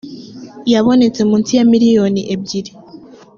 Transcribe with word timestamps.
habonetse 0.77 1.21
munsi 1.29 1.51
ya 1.57 1.65
miliyoni 1.71 2.21
ebyiri 2.33 2.71